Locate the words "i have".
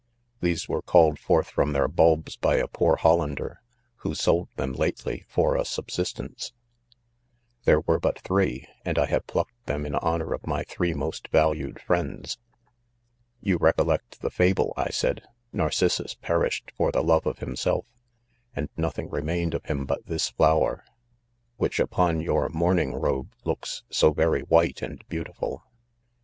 8.97-9.27